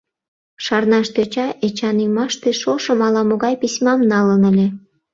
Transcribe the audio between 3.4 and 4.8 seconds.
письмам налын ыле.